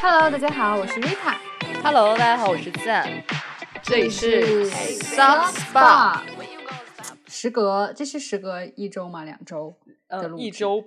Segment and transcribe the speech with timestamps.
[0.00, 1.36] Hello，大家好，我是 Rita。
[1.82, 3.08] Hello，大家好，我是赞，
[3.82, 6.20] 这里是 Soft Soft Spa。
[7.26, 9.24] 时隔，这是时隔一周吗？
[9.24, 9.74] 两周
[10.08, 10.84] 的嗯，一周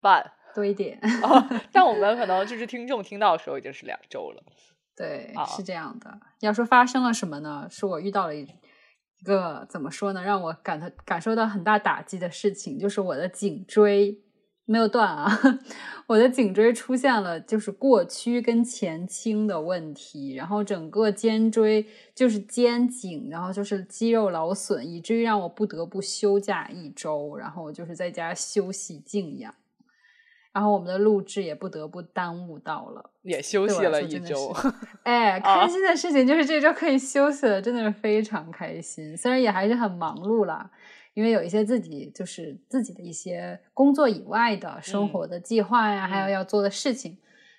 [0.00, 0.32] 半。
[0.54, 0.98] 多一点。
[1.22, 4.42] 哦，但我们可能就是听众听到的时候已经是两周了。
[4.96, 6.20] 对，啊是这样的。
[6.40, 7.66] 要说发生了什么呢？
[7.68, 14.22] 是我遇到了一一个怎么说呢，让我感到感受到很大打击的事情，就是我的颈椎
[14.66, 15.30] 没有断啊，
[16.08, 29.54] 我的颈椎出现了就是过屈跟前倾的问题，然后整个肩椎就是肩颈，然后就是肌肉劳损，以至于让我不得不休假一周，然后就是在家休息静养。
[30.52, 34.72] 然后我们的录制也不得不耽误到了，也休息了一周， 是
[35.02, 39.16] 哎，啊开心的事情就是这周可以休息了，真的是非常开心。
[39.16, 40.70] 虽然也还是很忙碌啦，
[41.14, 47.16] 因为有一些自己就是自己的一些工作以外的生活的计划呀，还有嗯要做的事情，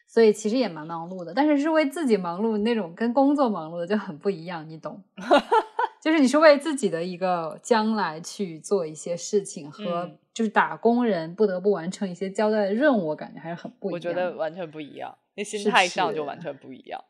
[0.08, 1.34] 所以其实也蛮忙碌的。
[1.34, 5.02] 但是是为自己忙碌，那种跟工作忙碌的就很不一样，你懂？
[6.02, 13.96] 就是你是为自己的一个将来去做一些事情，和嗯就是打工人不得不完成一些交代的任务，我感觉还是很不一样。
[13.96, 17.02] 我觉得完全不一样，那心态上就完全不一样。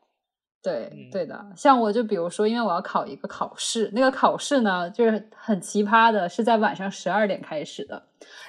[0.66, 8.02] 对，嗯对的，像我就比如说，因为我要考一个考试，那个考试呢，就是很奇葩的，是在晚上十二点开始的。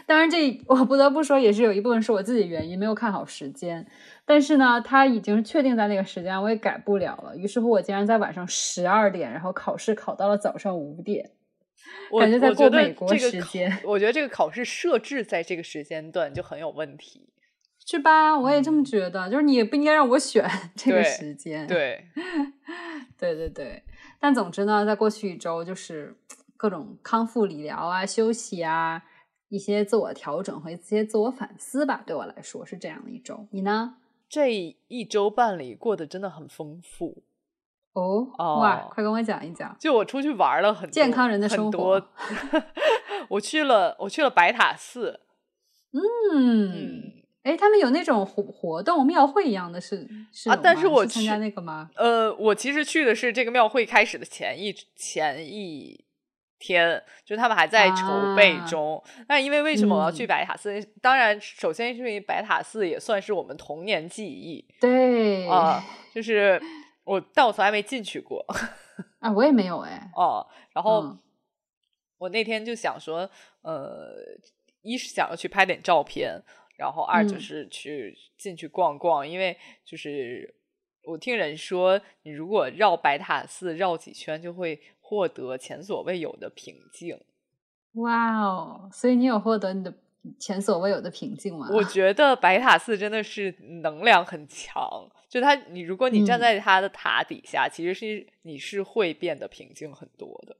[0.07, 3.85] 当然这，我不得不说，也是有一部分是我自己原因，没有看好时间。
[4.25, 7.37] 但是呢，他已经确定在那个时间，我也改不了了。
[7.37, 11.29] 于是乎，我竟然在晚上十二点，然后考试考到了早上五点。
[12.09, 17.29] 我感觉在过美国时间我觉得这个考试设置在这个时间段就很有问题。
[17.89, 18.37] 是吧？
[18.37, 21.65] 我也这么嗯觉得，就是你也不应该让我选 这个时间。
[21.65, 22.05] 对，
[23.17, 23.81] 对对对，
[24.19, 26.13] 但总之呢，在过去一周，就是
[26.57, 29.01] 各种康复理疗啊、休息啊、
[29.47, 33.47] 一些自我调整和一些自我反思吧，对我来说是这样的一周。
[33.51, 33.95] 你呢？
[34.29, 34.51] 这
[34.89, 37.23] 一周半里过得真的很丰富。
[37.93, 39.73] 哦，哇，哦快跟我讲一讲。
[39.79, 42.09] 就我出去玩了很多健康人的生活
[43.29, 45.21] 我去了，我去了白塔寺。
[45.93, 46.01] 嗯，
[46.73, 47.03] 嗯，
[47.47, 51.89] 哎，他们有那种活活动庙会一样的是是啊但是我去参加那个吗？
[51.95, 56.03] 呃，我其实去的是这个庙会开始的前一前一
[56.59, 59.01] 天，就是他们还在筹备啊中。
[59.29, 60.83] 那因为为什么我要去嗯白塔寺？
[61.01, 66.61] 当然，首先是因为白塔寺也算是我们童年记忆对啊、 就是
[67.03, 68.45] 我，但我从来没进去过
[69.19, 70.09] 啊，我也没有哎。
[70.17, 71.19] 哦、然后、嗯
[72.19, 73.29] 我那天就想说，
[73.61, 74.15] 呃，
[74.81, 76.41] 一是想要去拍点照片，
[76.77, 80.55] 然后二就嗯是去进去逛逛，因为就是
[81.03, 87.19] 我听人说，你如果绕白塔寺绕几圈，就会获得前所未有的平静。
[87.93, 89.91] 哇哦，所以你有获得你的
[90.37, 91.67] 前所未有的平静吗？
[91.71, 100.57] 我 觉得白塔寺真的是能量很强，就它，你如果你站嗯在它的塔底下，其实是你是会变得平静很多的。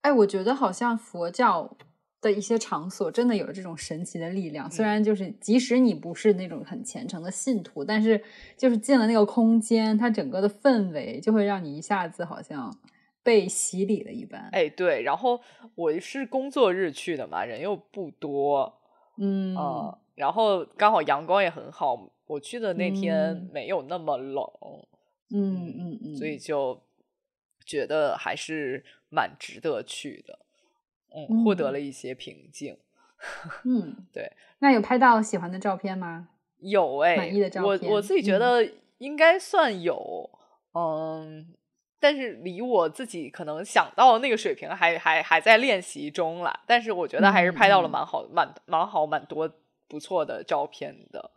[0.00, 1.76] 哎，我觉得好像佛教
[2.20, 4.70] 的一些场所真的有这种神奇的力量。
[4.70, 8.22] 虽嗯然就是即使你不是那种很虔诚的信徒，但是
[8.56, 12.76] 就是进了那个空间，它整个的氛围就会让你一下子好像
[13.22, 14.48] 被洗礼了一般。
[14.52, 15.40] 哎，对，然后
[15.74, 18.80] 我是工作日去的嘛，人又不多，
[19.18, 24.44] 嗯，呃，然后刚好阳光也很好，我去的那天嗯没有那么冷，
[25.34, 26.80] 嗯嗯嗯，所以就
[27.64, 30.38] 觉得还是蛮值得去的，
[31.14, 32.76] 嗯，获得嗯了一些平静。
[33.64, 34.32] 嗯，对。
[34.58, 36.28] 那有拍到喜欢的照片吗？
[36.58, 40.30] 有哎、满意的照我我自己觉嗯得应该算有，
[40.74, 41.54] 嗯。
[41.98, 49.50] 但是离我自己可能想到那个水平还还还在练习中了，但是我觉得还是拍到了蛮好、蛮蛮好、蛮多
[49.88, 51.30] 不错的照片的。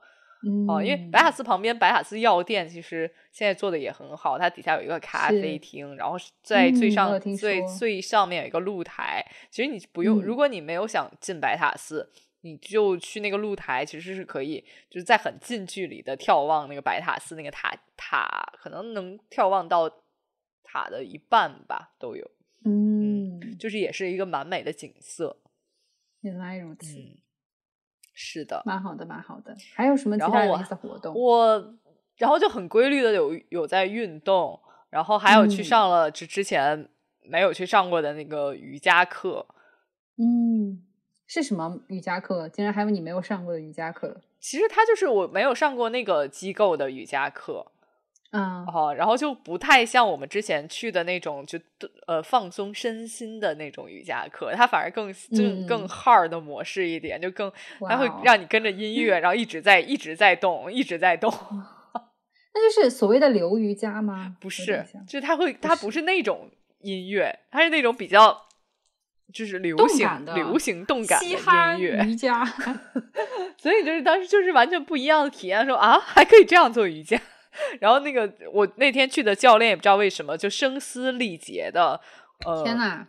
[0.48, 9.26] 嗯，哦，因为白塔寺旁边白塔寺药店其实现在做的也很好，它底下有一个咖啡厅，然后在最上、最最上面有一个露台。
[9.50, 10.24] 其实你不用，嗯。
[10.24, 12.10] 如果你没有想进白塔寺，
[12.42, 19.90] 你就去那个露台，其实是可以就是在很近距离的眺望那个白塔寺那个塔塔，可能能眺望到
[20.64, 22.32] 塔的一半吧，都有，
[22.64, 25.36] 嗯，就是也是一个蛮美的景色。
[26.22, 27.18] 原来如此，嗯，
[28.22, 28.62] 是的。
[28.66, 29.56] 蛮好的，蛮好的。
[29.74, 31.16] 还有什么其他有意思的活动？
[31.16, 31.74] 我
[32.18, 36.90] 然后就很规律的有有在运动，然后还有去嗯上了之之前
[37.22, 39.46] 没有去上过的那个瑜伽课。
[40.18, 40.84] 嗯，
[41.28, 42.50] 是什么瑜伽课？
[42.50, 44.20] 竟然还有你没有上过的瑜伽课？
[44.42, 47.72] 其实它就是我没有上过那个机构的瑜伽课，
[48.32, 51.58] 嗯哦，然后就不太像我们之前去的那种，就
[52.06, 57.52] 呃放松身心的那种瑜伽课，它反而更就更嗯 hard 的模式一点，就更
[57.88, 61.34] 它会让你跟着音乐， 然后一直在一直在动，一直在动。
[62.52, 64.36] 那就是所谓的流瑜伽吗？
[64.40, 66.52] 不是就是它会，它不不是那种
[66.82, 68.46] 音乐，它是那种比较
[69.34, 71.36] 就是流行的流行动感的音
[71.80, 72.46] 乐，瑜 伽。
[73.58, 77.20] 所以就是当时就是完全不一样的体验，说啊还可以这样做瑜伽。
[77.82, 82.00] 然后那个我那天去的教练也不知道为什么就声嘶力竭的，
[82.46, 83.08] 呃，天呐！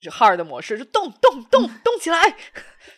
[0.00, 2.18] 就 hard 的模式，就动动动 动起来，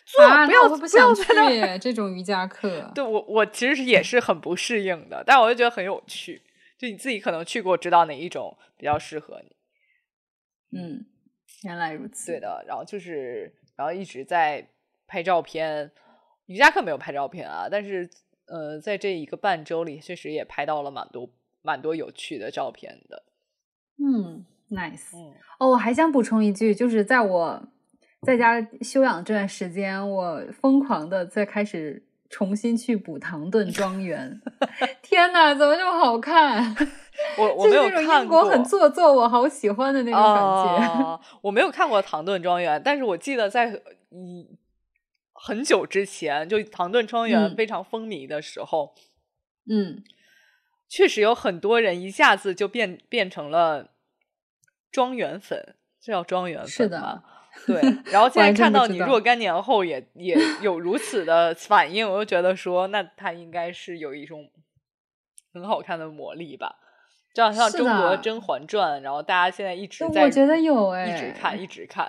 [0.07, 2.91] 做、啊，不要不不要想在那这种瑜伽课。
[2.95, 6.41] 对我我其实是也是很不适应的，但我就觉得很有趣。
[6.79, 9.55] 就你自己可能去过，知道哪一种比较适合你。
[10.79, 11.05] 嗯，
[11.63, 12.31] 原来如此。
[12.31, 14.67] 对的，然后就是然后一直在
[15.05, 15.91] 拍照片，
[16.47, 18.09] 瑜伽课没有拍照片啊，但是
[18.47, 21.29] 呃，在这一个半周里，确实也拍到了蛮多
[21.61, 23.23] 蛮多有趣的照片的。
[23.97, 25.15] 嗯，nice。
[25.15, 27.63] 嗯哦，我还想补充一句，就是在我
[28.21, 34.41] 在家休养这段时间，我疯狂的在开始重新去补唐顿庄园。
[35.01, 36.75] 天呐，怎么这么好看？
[37.37, 41.01] 我我没有看过，英国很做作，我好喜欢的那种感觉。
[41.01, 43.81] 哦我没有看过《唐顿庄园》，但是我记得在
[44.11, 44.45] 嗯
[45.45, 48.95] 很久之前，就《唐顿庄园》嗯非常风靡的时候，
[49.69, 50.03] 嗯，
[50.89, 53.91] 确实有很多人一下子就变变成了
[54.91, 57.23] 庄园粉，这叫庄园粉是的吗？
[57.67, 57.79] 对，
[58.11, 64.49] 然后 现在看到你若干年后也 也有如此的反应，我就觉得说，那它应该是有一种
[65.53, 66.79] 很好看的魔力吧。
[67.35, 72.07] 就好像中国《甄嬛传》，然后大家现在一直在，我觉得有哎一直哎看，一直看。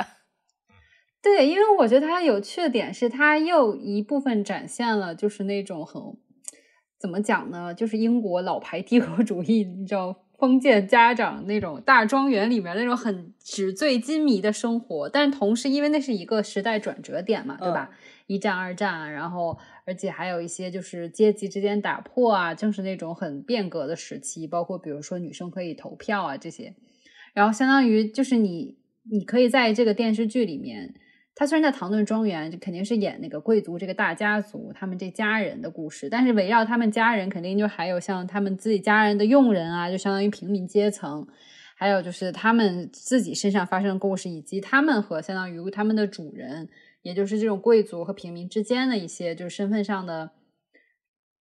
[1.26, 6.00] 对，因为我觉得它有趣的点是，它又一部分展现了就是那种很
[7.00, 17.90] 怎么讲呢，就是英国老牌帝国主义，你知道封建家长那种大庄园里面那种很纸醉金迷的生活，但同时因为那是一个时代转折点嘛，对吧？
[18.28, 26.76] 一战、二战，然后而且还有一些就是阶级之间打破啊，正是那种很变革的时期，包括比如说女生可以投票啊这些，
[27.34, 28.78] 然后相当于就是你
[29.10, 30.94] 你可以在这个电视剧里面。
[31.38, 41.28] 他虽然在唐顿庄园，就肯定是演那个贵族这个大家族他们这家人的故事，但是围绕他们家人，肯定就还有像他们自己家人的佣人啊，就相当于平民阶层，
[41.76, 46.70] 还有就是他们自己身上发生的故事，以及他们和相当于他们的主人，
[47.02, 50.30] 也就是这种贵族和平民之间的一些就是身份上的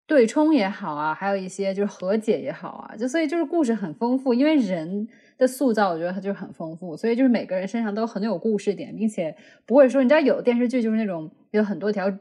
[0.05, 5.07] 对冲也好啊，还有一些就是和解也好啊，就所以就是故事很丰富，因为人
[5.37, 9.35] 的塑造，我觉得它就是很丰富，所以就是每个人身上都很有故事点，并且
[9.65, 12.11] 不会说，你知道有的电视剧就是那种有很多条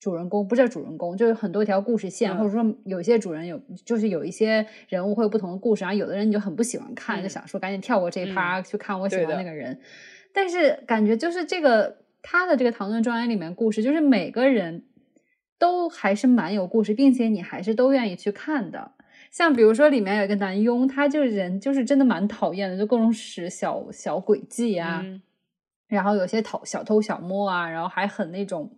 [0.00, 7.22] 主人公，不是主人公，就是很多条故事线，嗯或者说有一些主人有，就是有一些人物会有不同的故事，然后有的人你就很不喜欢看，嗯。
[7.22, 9.78] 就想说赶紧跳过这一趴、去看我喜欢那个人，
[10.32, 14.84] 但是感觉就是这个他的这个《唐顿庄园》里面故事，就是每个人
[15.58, 18.92] 都还是蛮有故事，并且你还是都愿意去看的。
[19.30, 25.22] 像比如说里面有一个男佣，他就人就是真的蛮讨厌的，就各种使小小诡计啊，嗯
[25.88, 28.70] 然后有些偷小偷小摸啊，然后还很那种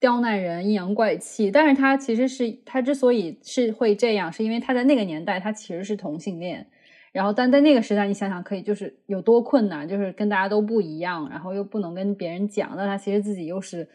[0.00, 1.50] 刁难人、阴阳怪气。
[1.50, 6.66] 但是他其实是他之所以是会这样，是因为他在那个年代他其实是同性恋。
[7.10, 13.88] 然后，但在那个时代，你想想可以就是有多困难，就是跟大家都不一样，然后又不能跟别人讲，但他其实自己又是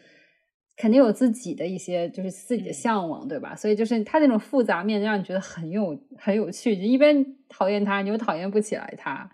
[0.76, 3.54] 肯定有自己的一些就是自己的嗯向往，对吧？
[3.54, 9.30] 所以就是他那种复杂面让你觉得很有很有趣，就一边讨厌他，你又讨厌不起来他。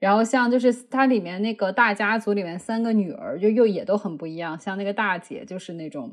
[0.00, 4.58] 然后像就是它里面那个大家族里面三个女儿，就又也都很不一样。
[4.58, 6.10] 像那个大姐就是那种，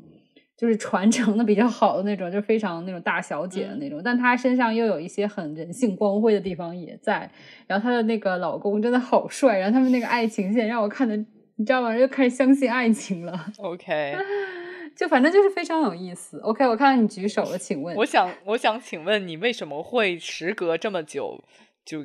[0.58, 4.02] 就是传承的比较好的那种，就非常那种大小姐的那种。
[4.04, 7.30] 但她身上又有一些很人性光辉的地方也在。
[7.66, 11.16] 然后她的那个老公真的好帅，然后他们那个爱情线让我看的，
[11.56, 11.96] 你知道吗？
[11.96, 13.46] 又开始相信爱情了。
[13.56, 14.14] ，OK。
[14.98, 16.38] 就反正就是非常有意思。
[16.40, 21.44] OK，我看到你举手了，请问我想，我想请问你为什么会时隔这么久
[21.84, 22.04] 就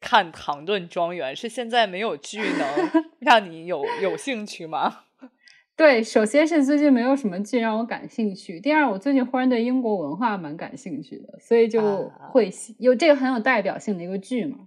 [0.00, 1.34] 看《唐顿庄园》？
[1.38, 5.00] 是现在没有剧能 让你有有兴趣吗？
[5.74, 8.60] 对，首先是最近没有什么剧让我感兴趣。
[8.60, 14.58] 第二，我最近忽然对英国文化蛮感兴趣的，所以就啊会喜有这个很有代表性的一个剧嘛，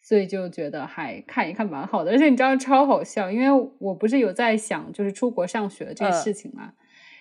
[0.00, 2.12] 所以就觉得还看一看蛮好的。
[2.12, 6.72] 而且你知道超好笑，因为我不是有在想就是出国上学这个嗯事情嘛，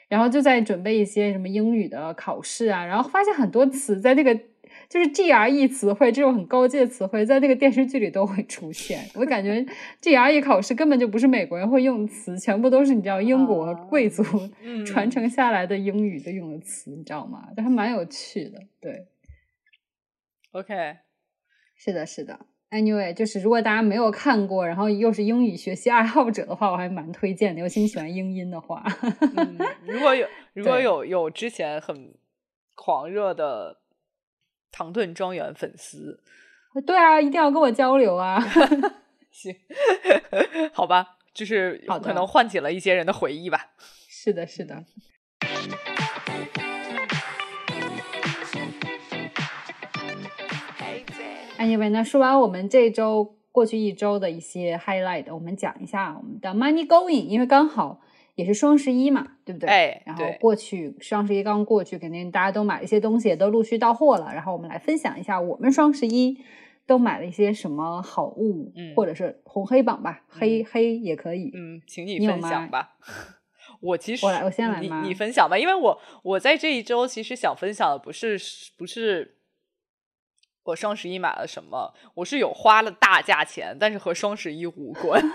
[0.08, 4.40] 然后就在准备一些什么英语的考试啊，然后发现很多词在那个。
[4.88, 9.04] 就是 GRE 词汇这种很高阶的词汇，在那个电视剧里都会出现。
[9.16, 9.66] 我感觉
[10.02, 14.24] GRE 考试根本就不是美国人会用的词，全部都是你知道英国啊贵族
[14.62, 17.48] 嗯 传承下来的英语的用的词，你知道吗？
[17.58, 18.62] 就还蛮有趣的。
[18.80, 19.08] 对
[20.52, 20.98] ，OK，
[21.76, 22.46] 是的，是的。
[22.76, 27.62] Anyway，就是如果大家没有看过，然后又是英语学习爱好者的话，我还蛮推荐的。
[27.62, 28.84] 尤其你喜欢英音的话，
[29.38, 32.14] 嗯，如果有 如果有有之前很
[32.76, 33.78] 狂热的
[34.72, 36.22] 唐顿庄园粉丝，
[36.86, 38.44] 对啊，一定要跟我交流啊。
[39.32, 39.56] 行，
[40.74, 43.72] 好吧，就是可能唤起了一些人的回忆吧。
[44.10, 44.84] 是的，是的。
[51.66, 58.02] Anyway，那说完我们这周过去一周的一些 highlight，我们讲一下我们的 money going，因为刚好
[58.36, 59.68] 也是双十一嘛，对不对？
[59.68, 64.32] 哎然后过去双十一刚过去，肯定大家都买了一些东西，也都陆续到货了。
[64.32, 66.38] 然后我们来分享一下我们双十一
[66.86, 71.50] 都买了一些什么好物，嗯或者是红黑榜吧，黑黑也可以。
[71.56, 72.98] 嗯，请你分享吧。
[73.82, 78.38] 我其实我来我先来你吗你分享吧，因为我我在这一周其实想分享的不是
[78.78, 79.38] 不是
[80.66, 85.22] 我双十一买了什么，我是有花了大价钱，但是和双十一无关。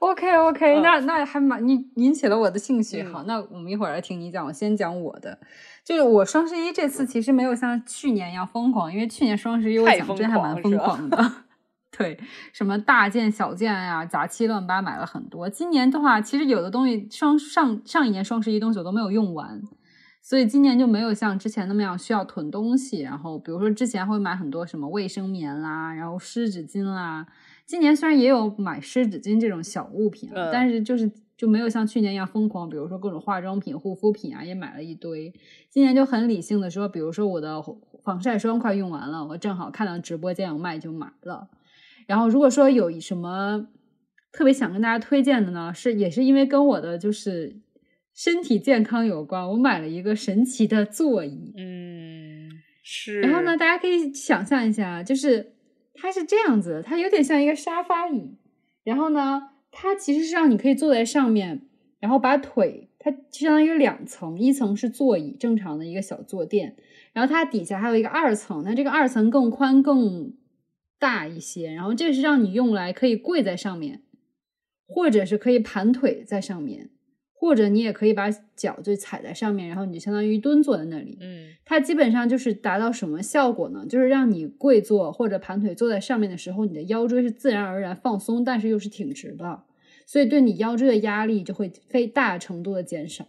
[0.00, 3.02] OK OK，、嗯那那还蛮你引起了我的兴趣。
[3.02, 5.38] 嗯好，那我们一会儿来听你讲，我先讲我的。
[5.84, 11.32] 就是我双十一这次其实没有像去年一样疯狂，因为去年双十一我讲真还蛮疯狂的。
[11.96, 12.18] 对，
[12.52, 15.48] 什么大件小件呀、杂七乱八买了很多。
[15.48, 19.60] 今年的话，其实有的东西双上上一年双十一东西我都没有用完，
[20.20, 23.00] 所以今年就没有像之前那么样需要囤东西。
[23.00, 27.26] 然后比如说之前会买很多什么卫生棉啦，然后湿纸巾啦。
[27.66, 35.32] 今年虽然也有买湿纸巾这种小物品但是就是就没有像去年一样疯狂，比如说各种化妆品、护肤品啊，也买了一堆。
[35.70, 37.62] 今年就很理性的说，比如说我的
[38.02, 41.48] 防晒霜快用完了，我正好看到直播间有卖就买了。
[42.06, 43.68] 然后如果说有什么
[44.32, 47.60] 特别想跟大家推荐的呢，是也是因为跟我的就是
[48.18, 51.54] 身体健康有关，我买了一个神奇的座椅。
[51.56, 52.50] 嗯，
[52.82, 53.20] 是。
[53.20, 55.52] 然后呢，大家可以想象一下，就是
[55.94, 58.34] 它是这样子的，它有点像一个沙发椅。
[58.82, 61.62] 然后呢，它其实是让你可以坐在上面，
[62.00, 66.74] 然后把腿，它相当于两层，一层是座椅，正常的一个小坐垫，
[67.12, 70.34] 然后它底下还有一个二层，那这个二层更宽更
[70.98, 74.02] 大一些，然后这是让你用来可以跪在上面，
[74.88, 76.90] 或者是可以盘腿在上面，
[77.40, 81.16] 或者你也可以把脚就踩在上面，然后你就相当于蹲坐在那里。
[81.20, 83.84] 嗯它基本上就是达到什么效果呢？
[83.88, 89.62] 就是让你跪坐或者盘腿坐在上面的时候，你的腰椎是自然而然放松，但是又是挺直的，
[90.06, 93.26] 所以对你腰椎的压力就会非大程度的减少。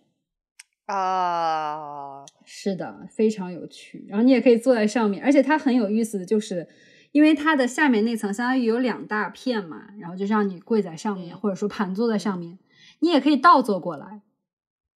[0.86, 4.06] 啊，是的，非常有趣。
[4.08, 6.68] 然后你也可以坐在上面，而且它很有意思的就是，
[7.12, 12.58] 因为它的下面那层相当于有两大片嘛，然后就让你跪在上面，嗯或者说盘坐在上面。
[13.00, 14.22] 你也可以倒坐过来，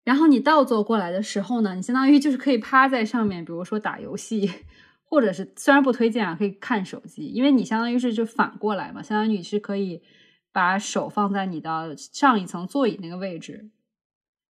[0.04, 4.52] 然后你倒坐过来的时候呢，你相当于就是可以趴在上面，比如说打游戏，
[5.04, 10.02] 或者是虽然不推荐啊，可以看手机，因为你相当于是就反过来嘛，相当于你是可以
[10.52, 13.70] 把手放在你的上一层座椅那个位置，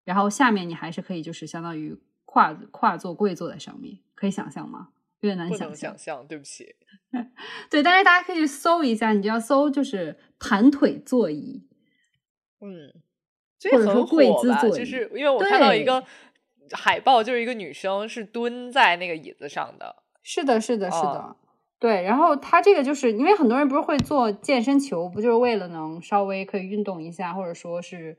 [0.03, 4.89] 然后下面你还是可以就是相当于跨跨坐跪坐在上面，可以想象吗？
[5.19, 6.17] 有点难不能想象想。
[6.17, 6.75] 象，对不起。
[7.69, 11.65] 对，但是大家可以去搜一下，你就要搜就是盘腿座椅，
[12.59, 12.93] 嗯，
[13.69, 14.15] 这或者说很火吧？
[14.15, 16.03] 跪姿座椅就是因为我看到一个
[16.71, 19.95] 海报，就是一个女生是蹲在那个椅子上的。
[20.21, 21.35] 是的，是的，是的，哦
[21.79, 22.03] 对。
[22.03, 28.17] 然后它这个就是因为很多人不是会做健身球，不就是为了能稍微可以运动一下，或者说是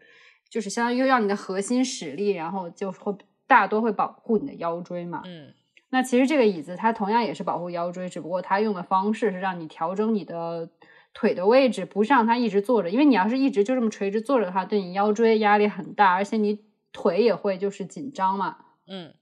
[0.49, 3.15] 就是相当于让你的核心使力，然后就会
[3.47, 5.23] 大多会保护你的腰椎嘛。
[5.25, 5.53] 嗯
[5.91, 10.69] 那其实这个椅子它同样也是保护腰椎，只不过它用的方式是让你调整你的
[11.15, 16.61] 腿的位置，不是让它一直坐着，因为你要是一直就这么垂直坐着的话，对你腰椎压力很大，而且你
[16.93, 18.59] 腿也会就是紧张嘛。
[18.87, 19.15] 嗯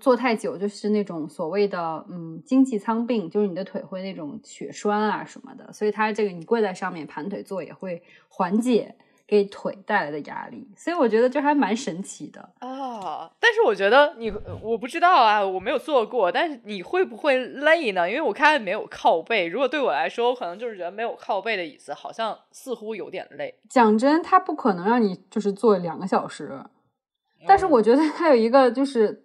[0.00, 8.96] 坐太久就是那种所谓的嗯经济舱病，就是你的腿会那种血栓啊什么的，所以它这个你跪在上面盘腿坐也会缓解
[9.26, 12.40] 给腿带来的压力，所以我觉得这还蛮神奇的。
[12.58, 14.30] 啊，但是我觉得你，
[14.62, 18.08] 我不知道啊，我没有做过，但是你会不会累呢？
[18.08, 23.58] 因为我看没有靠背，如果对我来说，我可能就是觉得没有靠背的椅子好像似乎有点累。
[23.70, 26.62] 讲真，它不可能让你就是坐两个小时，
[27.46, 29.24] 但是嗯我觉得它有一个就是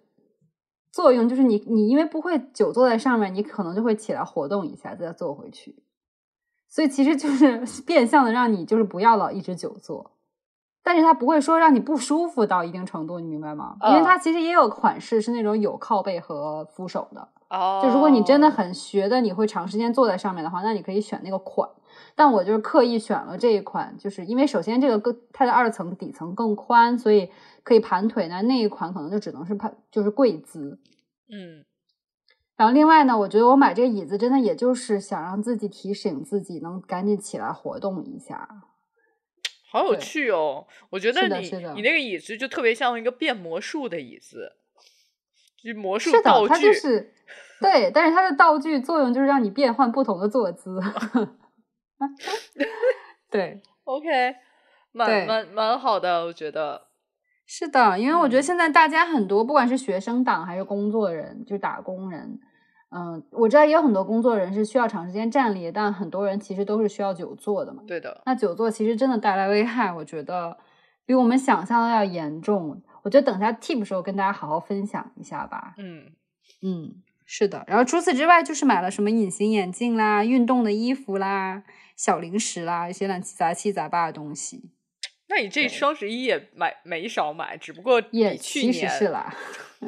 [0.90, 5.76] 作用，就是你你因为不会久坐在上面，你可能就会起来活动一下再坐回去，
[6.70, 10.12] 所以其实就是 变相的让你就是不要老一直久坐，
[10.82, 13.76] 但是它不会说让你不舒服到一定程度，你明白吗？
[13.82, 21.68] 因为嗯它其实也有款式是那种有靠背和扶手的，哦，就如果你真的很学的，你会长时间坐在上面的话，那你可以选那个款。
[22.14, 27.28] 但我就是刻意选了这一款，就是因为首先这个更它的二层底层更宽，所以
[27.64, 28.28] 可以盘腿。
[28.28, 30.78] 那那一款可能就只能是盘就是跪姿。
[31.32, 31.64] 嗯
[32.60, 38.46] 然后另外呢，我觉得我买这个椅子真的也就是想让自己提醒自己能赶紧起来活动一下。
[39.72, 40.66] 好有趣哦！
[40.90, 44.52] 我觉得你你那个椅子就特别像一个变魔术的椅子，
[45.64, 46.66] 就魔术是的，它道具。
[46.66, 47.14] 就是
[47.62, 50.78] 对，但是它的道具作用就是让你变换不同的坐姿。
[53.30, 54.34] 对， OK，
[54.92, 56.88] 蛮对蛮蛮好的，我觉得。
[57.46, 62.38] 是的，因为我觉得嗯现在大家很多，不管是学生党还是工作人，就打工人，
[62.92, 67.82] 嗯、我知道也有很多工作人是需要长时间站立，但很多人其实都是需要久坐的嘛。
[67.86, 70.58] 对的，那久坐其实真的带来危害，我觉得
[71.06, 72.82] 比我们想象的要严重。
[73.02, 75.74] 我觉得等一下 tip 时候跟大家好好分享一下吧。
[75.78, 76.06] 嗯，
[76.62, 77.64] 嗯，是的。
[77.68, 81.62] 然后除此之外，就是买了什么隐形眼镜啦、运动的衣服啦、
[81.96, 84.72] 小零食啦，一些乱七杂七杂八的东西，
[85.28, 89.32] 那你这双十一也买没少买，只不过也比去其实年是啦。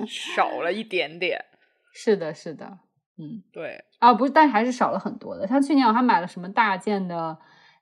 [0.07, 1.45] 少了一点点。
[1.95, 2.79] 是的，是的，
[3.19, 3.43] 嗯。
[3.53, 5.47] 对，啊，不是，但还是少了很多的。
[5.47, 7.37] 像去年我还买了什么大件的，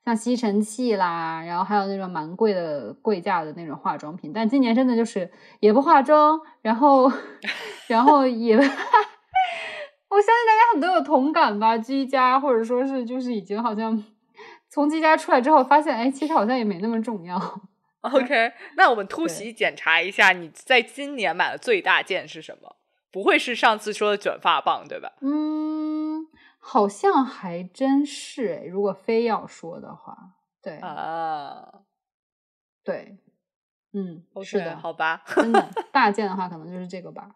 [0.05, 4.31] 像吸尘器啦，然后还有那种蛮贵的贵价的那种化妆品。
[4.33, 7.11] 但今年真的就是也不化妆，然后
[7.87, 8.71] 然后也， 我相
[10.25, 14.03] 信大家很多有同感吧，居家或者说是就是已经好像
[14.69, 17.39] 从居家出来之后，发现哎，其实好像也没那么重要。
[18.01, 22.75] OK，那我们 突对袭检查一下，你在今年买的最大件是什么？
[23.11, 25.11] 不会是上次说的卷发棒对吧？
[25.21, 26.25] 嗯，
[26.59, 30.15] 好像还真是哎，如果非要说的话，
[30.61, 31.81] 对、啊
[32.83, 33.17] 对，
[33.93, 35.23] 嗯是的，好吧。
[35.27, 37.35] 真的 大件的话，可能就是这个吧。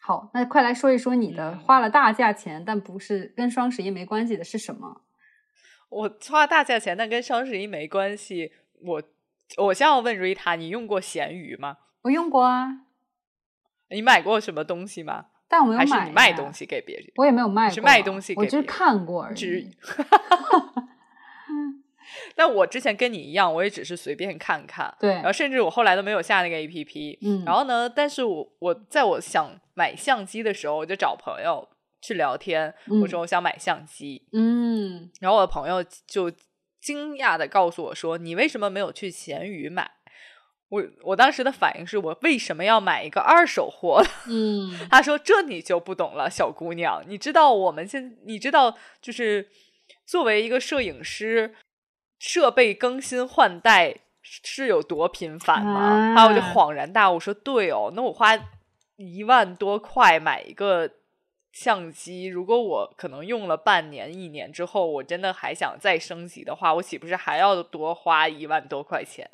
[0.00, 5.02] 好，那快来说一说你的嗯花了大价钱，但不是跟双十一没关系的是什么？
[5.88, 8.50] 我花大价钱，但跟双十一没关系。
[8.82, 9.02] 我
[9.58, 11.76] 我先要问瑞塔，你用过闲鱼吗？
[12.02, 12.86] 我用过啊，
[13.92, 15.26] 你买过什么东西吗？
[15.48, 15.92] 但我没有还是。
[16.04, 16.52] 你卖东？
[16.52, 17.06] 西给别人？
[17.16, 19.70] 我也没有卖过，是卖东西我只是给别人看过而只已。
[22.34, 27.18] 但我之前跟你一样，我也只是随便看看，对然后甚至我后来都没有下那个 APP。
[27.22, 31.68] 嗯，然后呢，但是我我在我想买相机的时候，我就找朋友
[32.00, 36.30] 去聊天，我嗯说我想买相机，嗯，然后我的朋友就
[36.80, 39.90] 惊讶的告诉我说：“你为什么没有去闲鱼买？”
[40.72, 44.02] 我我当时的反应是我为什么要买一个二手货？
[44.26, 49.50] 嗯，他说：“这你就不懂了，小姑娘，你知道我们现你知道就是
[50.06, 51.54] 作为一个摄影师，
[52.18, 58.30] 设备更新换代是有多频繁吗？”啊然后我就恍然大悟说：“对哦，那我花
[58.96, 60.90] 一万多块买一个
[61.52, 69.28] 相机，如果我可能用了半年、一年之后，我真的还想再升级的话，我岂不是还要多花一万多块钱？”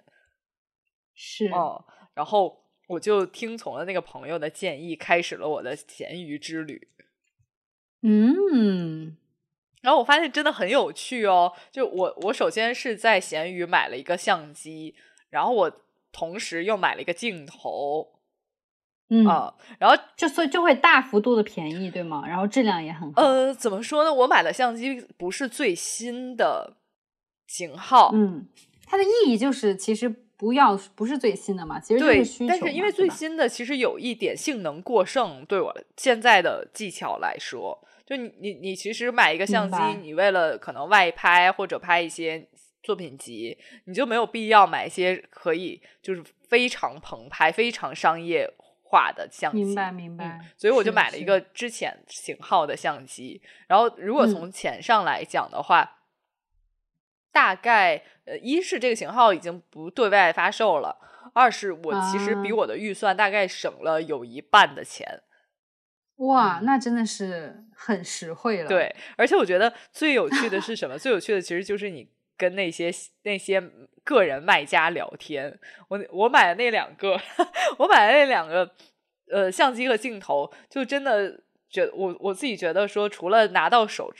[1.21, 6.87] 是，哦，然后我就听从了那个朋友的建议，开始了我的咸鱼之旅。
[8.03, 9.17] 嗯，
[9.83, 14.95] 然后我发现真的很有趣哦，就我我首先是在闲鱼买了一个相机，
[15.29, 15.73] 然后我
[16.13, 18.21] 同时又买了一个镜头
[19.11, 22.23] 嗯，啊、然后就所以就会大幅度的便宜，对吗？
[22.29, 23.21] 然后质量也很好。
[23.21, 24.15] 呃，怎么说呢？
[24.15, 26.77] 我买的相机不是最新的
[27.49, 28.47] 型号，嗯，
[28.87, 42.47] 它的意义就是其实不要不是最新的嘛，其实就对是需，求但是因为最新的其实有一点性能过剩，对我现在的技巧来说，就你你你其实买一个相机，你为了可能外拍或者拍一些
[42.85, 48.49] 作品集，你就没有必要买一些可以就是非常澎湃、非常商业
[48.85, 49.65] 化的相机。
[49.65, 53.43] 明白明白嗯，所以我就买了一个之前型号的相机。
[53.67, 55.98] 然后如果嗯从钱上来讲的话，
[57.33, 60.99] 大概呃，一是这个型号已经不对外发售了，
[61.35, 65.23] 二是我其实比啊我的预算大概省了有一半的钱。
[66.17, 70.99] 哇，嗯那真的是很实惠了。，对，而且我觉得最有趣的是什么？
[70.99, 72.91] 最有趣的其实就是你跟那些
[73.23, 73.63] 那些
[74.03, 75.59] 个人卖家聊天。
[75.89, 77.21] 我我买的那两个，
[77.79, 78.75] 我买的那两个
[79.31, 84.13] 呃相机和镜头，就真的觉我我自己觉得说，除了拿到手。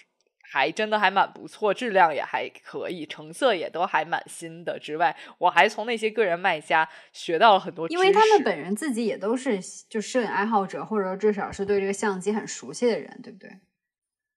[0.51, 4.79] 还真的还蛮不错，质量也还可以，成色也都还蛮新的。
[4.79, 13.51] 之外，我还从那些个人卖家学到了很多因为他们本人自己也都是就摄影爱好者，或者说至少是对这个相机很熟悉的人，对不对？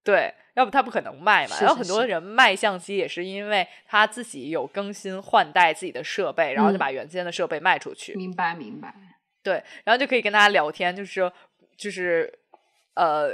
[0.03, 1.55] 对，要不他不可能卖嘛。
[1.61, 8.15] 然后很多人卖相机也是因为他自己有更新换代自己的设备，然后就嗯把原先的设备卖出去。
[8.15, 8.93] 明白明白。
[9.43, 11.31] 对，然后就可以跟大家聊天，就是说
[11.77, 12.31] 就是
[12.95, 13.29] 呃，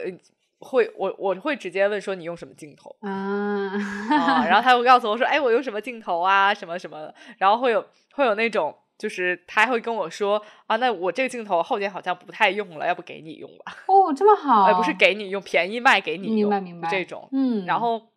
[0.60, 13.76] 会我我会直接问说你用什么镜头啊，啊，然后他会告诉我说，哎，我用什么镜头啊，什么什么的，然后会有会有那种就是他还会跟我说啊，那我这个镜头后天好像不太用了，要不给你用吧？
[13.86, 17.30] 哦，这么好，哎，不是给你用，便宜卖给你用，明白明白这种。
[17.32, 18.10] 嗯，然后，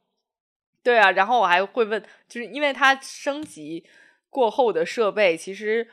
[0.83, 3.85] 对啊，然后我还会问，就是因为它升级
[4.31, 5.87] 过后的设备，其实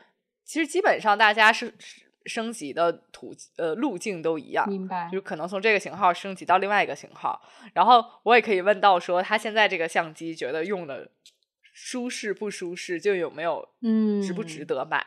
[0.44, 7.40] 其实基本上大家是是升级的途呃路径都一样，明白就可能从这个型号升级到另外一个型号。
[7.72, 11.10] 然后我也可以问到说，他现在这个相机觉得用的
[11.72, 15.06] 舒适不舒适，就有没有嗯，值不值得买。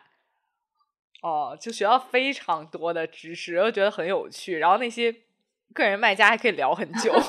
[1.21, 4.57] 哦，就学到非常多的知识，我觉得很有趣。
[4.57, 5.15] 然后那些
[5.73, 7.13] 个人卖家还可以聊很久。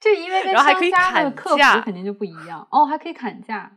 [0.00, 3.70] 就因为跟然后还可以商家的砍客服价肯定就不一样哦，还可以砍价，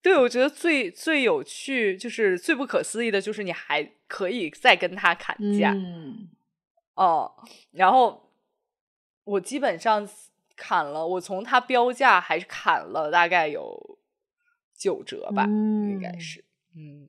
[0.00, 5.72] 对，我觉得最最有趣，就是最不可思议的，就是你还可以再跟他砍价。
[5.74, 6.28] 嗯，
[6.94, 7.32] 哦，
[7.72, 8.30] 然后
[9.24, 10.08] 我基本上
[10.56, 13.98] 砍了，我从他标价还是砍了大概有
[14.74, 16.44] 九折吧，应该嗯是。
[16.76, 17.08] 嗯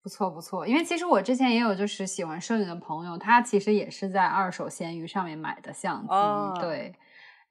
[0.00, 6.92] 不错不错，因为其实我之前也有就是喜欢摄影的朋友，他其实也是在二手闲鱼上面买的相机，啊对。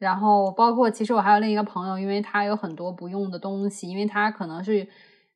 [0.02, 4.88] 然后包括其实我还有另一个朋友，因为他有很多不用的东西，因为他可能是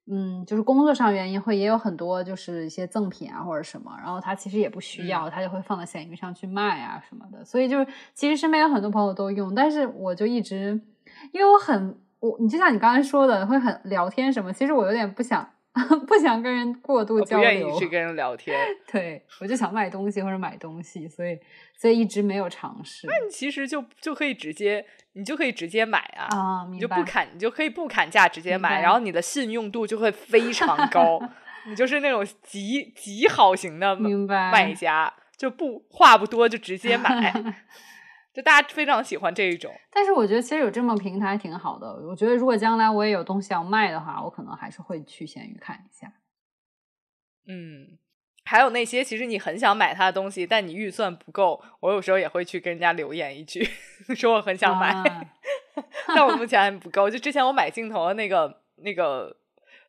[0.08, 7.46] 嗯，就是工作上原因会也有很多就是一些赠品啊或者什么，然后他其实也不需要，他就会放到闲鱼上去卖啊什么的。
[7.46, 10.82] 所以就是其实身边有很多朋友都用，但是我就一直
[11.32, 15.48] 因为我很我你就像你刚才说的会很聊天什么，其实我有点不想
[16.08, 18.58] 不想跟人过度交流不愿意，去跟人聊天。
[18.92, 21.38] 对我就想卖东西或者买东西，所以
[21.78, 31.22] 所以一直没有尝试那你其实就就可以直接，你就可以直接买啊，啊，你就不砍，你就可以不砍价直接买，然后你的信用度就会非常高，
[31.68, 37.34] 你就是那种极极好型的卖家，就不话不多就直接买，
[38.36, 39.74] 就大家非常喜欢这一种。
[39.90, 41.88] 但是我觉得其实有这么平台挺好的。
[42.08, 46.12] 我觉得如果将来我也有东西要卖的话，我可能还是会去闲鱼看一下。
[47.48, 47.98] 嗯，
[48.44, 53.64] 还有那些其实你很想买它的东西，但你预算不够，我有时候也会去跟人家留言一句，
[54.14, 55.26] 说我很想买，啊
[56.14, 57.10] 但我目前还不够。
[57.10, 59.36] 就之前我买镜头的那个那个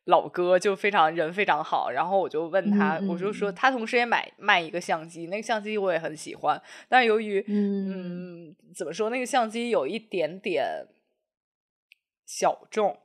[0.07, 10.87] 老哥就非常人非常好，然后我就问他，我就说嗯他同时也买卖一个相机，那个相机我也很喜欢，但是由于嗯嗯怎么说，那个相机有一点点
[12.25, 12.97] 小众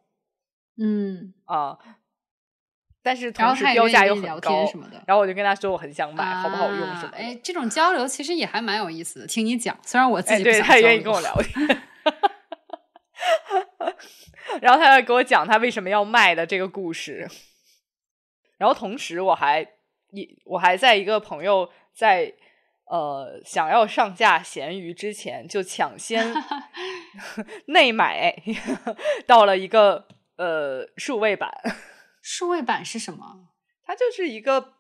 [0.79, 1.79] 嗯，啊。
[3.05, 7.17] 但是然同时标价又很高天什么的，然后我就跟他说我很想买，好不好用什么的。
[7.17, 9.27] 啊哎，这种交流其实也还蛮有意思的。
[9.27, 11.83] 听你讲，虽然我自哎，对，己不也愿意跟我聊天。
[14.63, 17.29] 然后他要给我讲他为什么要卖的这个故事。
[18.59, 19.61] 然后同时我还
[20.13, 22.33] 一我还在一个朋友在
[22.85, 26.33] 呃想要上架闲鱼之前，就抢先
[27.67, 28.41] 内买
[29.27, 31.53] 到了一个呃数位版。
[32.23, 33.49] 数位版是什么？
[33.83, 34.75] 它就是一个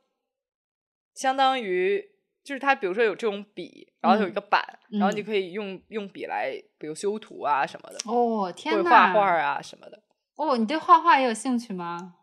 [1.12, 2.11] 相当于，
[2.44, 8.82] 就是它比如说有这种笔，然后有一嗯个板，然后你嗯可以用用笔来，比如修图啊什么的，哦，或天呐！
[8.82, 10.02] 者画画啊什么的。
[10.36, 12.16] 哦，你对画画也有兴趣吗？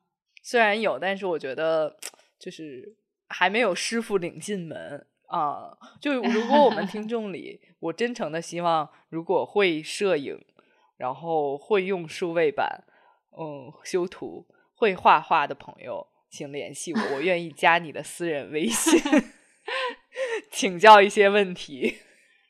[0.43, 1.97] 虽然有，但是我觉得
[2.39, 2.95] 就是
[3.27, 5.77] 还没有师傅领进门啊。
[6.01, 10.43] 就 如果我们听众里，我真诚的希望，如果会摄影，
[10.97, 12.83] 然后会用数位板，
[13.37, 14.47] 嗯，修图。
[14.73, 18.97] 会画画的朋友，请联系我，我愿意加你的私人微信，
[20.51, 21.97] 请教一些问题。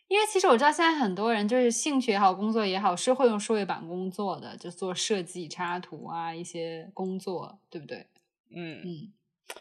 [0.07, 8.07] 因为其实我知道现在很多人就是兴趣也好，工作也好，是会用数位板工作的，就做设计、插图啊一些工作，对不对？
[8.55, 9.13] 嗯嗯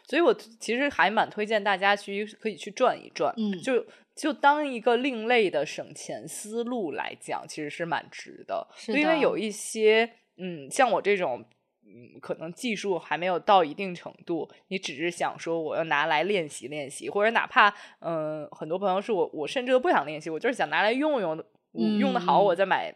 [0.07, 8.67] 所以我其实还蛮推荐大家去可以去转一转，嗯就就当一个另类的省钱思路来讲，其实是蛮值的。
[8.87, 11.45] 因为有一些嗯，像我这种。
[11.89, 22.93] 嗯，可能技术还没有到一定程度，你只是想说我要拿来练习练习，或者哪怕嗯、呃，很多朋友是我我甚至都不想练习，我就是想拿来用用，我用的好嗯我再买，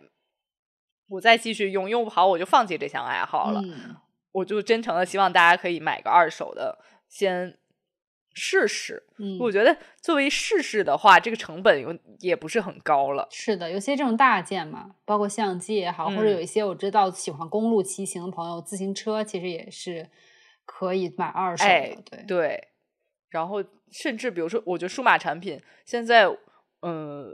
[1.10, 3.62] 我再继续用，用不好我就放弃这项爱好了。
[3.64, 3.96] 嗯
[4.34, 7.56] 我就真诚的希望大家可以买个二手的，先
[8.34, 9.04] 试试。
[9.18, 13.28] 嗯，我觉得作为试试的话，这个成本有也不是很高了。
[13.32, 20.10] 是的，有些这种大件嘛，包括相机也好，或者嗯有一些我知道喜欢公路骑行的朋友，自行车其实也是
[20.66, 21.70] 可以买二手的。
[21.70, 22.68] 哎，对，对，
[23.30, 26.26] 然后甚至比如说，我觉得数码产品现在，
[26.82, 27.30] 嗯、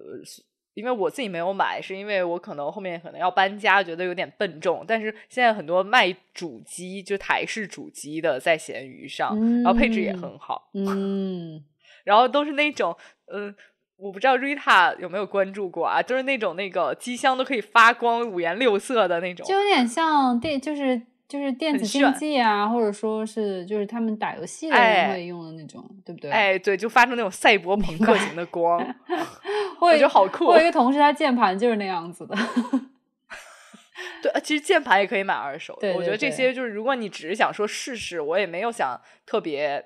[0.79, 4.85] 因为我自己没有买，是因为我可能后面可能要搬家，觉得有点笨重。
[4.87, 11.61] 但是现在很多卖主机，就台式主机的，在闲鱼上，然后配置也嗯很好，嗯，
[12.05, 12.95] 然后都是那种，
[13.31, 13.53] 嗯、
[13.97, 19.53] 我不知道 Rita 有没有关注过啊，就是那种那个机箱都可以发光、五颜六色的那种就。
[19.53, 24.75] 有点像电，就是就是电子竞技啊，或者说是就是他们打游戏的
[25.07, 26.31] 会用的那种，对不对？
[26.31, 28.83] 哎，对，就发出那种赛博朋克型的光，
[29.79, 32.35] 我觉得好酷我有一个同事，他键盘就是那样子的。
[34.23, 35.81] 对，呃其实键盘也可以买二手的。
[35.81, 39.85] 对对我觉得这些就是，如果你只是想说试试，我也没有想特别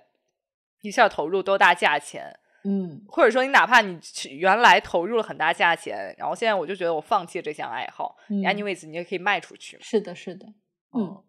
[0.82, 9.77] 一下投入多大价钱，嗯，或者说你哪怕你去原来投入了很大价钱，然后现在我就觉得我放弃了这项爱好、嗯 a n y w a y s 你也可以卖出去。
[9.82, 10.47] 是的，是的，
[10.93, 11.23] 嗯嗯，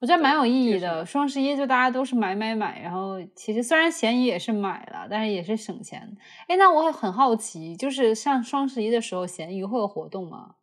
[0.00, 1.04] 我觉得蛮有意义的。
[1.06, 6.16] 双十一就大家都是买买买，然后其实虽然闲鱼也是买了，但是也是省钱。
[6.48, 10.56] 哎，那我很好奇，就是像双十一的时候，闲鱼会有活动吗？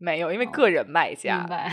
[0.00, 1.72] 没有，因为哦个人卖家，明白。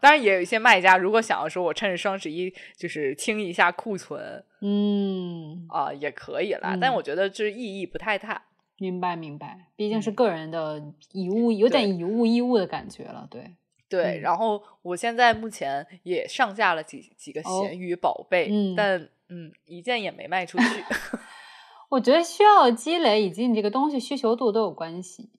[0.00, 6.74] 当然也有一些卖家，如果想要说我趁着双十一就是清一下库存嗯，啊、也可以啦。
[6.74, 8.42] 嗯但我觉得这意义不太大。
[8.76, 13.26] 明白明白，毕竟是嗯个人的以物，有点对以物易物的感觉了。
[13.30, 13.54] 对，
[13.88, 20.64] 对，嗯然后我现在目前也上架了几几个哦闲鱼宝贝，嗯但嗯，一件也没卖出去。
[21.90, 25.30] 我觉得需要积累以及你这个东西需求度都有关系。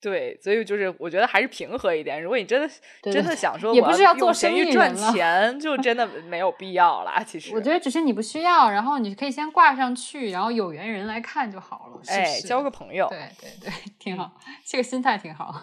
[0.00, 2.22] 对，所以就是我觉得还是平和一点。
[2.22, 2.66] 如果你真的
[3.02, 7.22] 真的想说也不是要做闲鱼赚生意赚钱，就真的 没有必要啦。
[7.22, 12.00] 其实，我觉得只是你不需要，然后你可以先挂上去，然后有缘人来看就好了。
[12.06, 14.32] 哎，是交个朋友对对对， 挺好，
[14.64, 15.54] 这个心态挺好。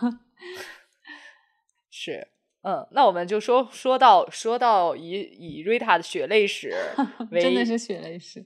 [2.00, 2.28] 是。
[2.62, 6.72] 嗯，那我们就说说到说到以以瑞塔的血泪史
[7.32, 8.46] 为真的是血泪史。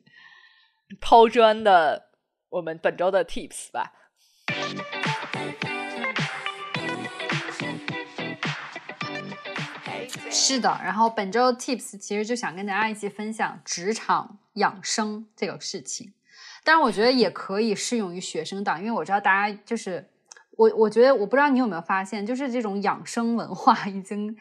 [1.02, 2.12] 抛砖的
[2.48, 3.92] 我们本周的 tips 吧。
[10.30, 16.14] 是的，然后本周 tips 其实就想跟大家一起分享职场养生这个事情。
[16.64, 20.10] 但是，我觉得也可以适用于学生党，因为我知道大家就是
[20.58, 24.36] 我，我觉得我不知道你有没有发现，就是这种养生文化已经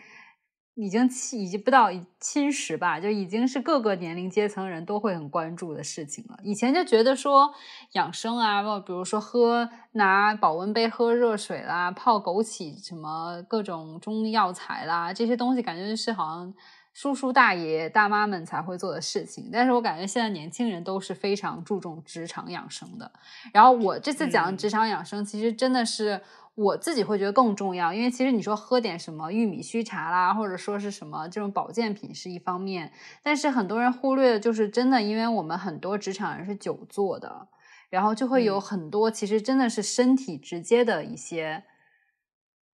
[0.74, 6.38] 已经侵已经不到侵蚀吧，就已经是各个年龄阶层人都会很关注的事情了。
[6.42, 7.52] 以前就觉得说
[7.92, 16.54] 养生啊，比如说喝拿保温杯喝热水啦，泡枸杞什么各种中药材啦，这些东西感觉是好像
[16.92, 19.50] 叔叔大爷大妈们才会做的事情。
[19.52, 23.10] 但是我感觉现在年轻人都是非常注重职场养生的。
[23.52, 26.20] 然后我这次讲职场养生，其实真的是。
[26.56, 37.48] 我自己会觉得更重要，因为其实你说喝点什么玉米须茶啦，或者说是什么这种保健品是一方面，但是很多人忽略的就是真的，因为我们很多职场人是久坐的，
[37.88, 41.64] 然后就会有嗯很多其实真的是身体直接的一些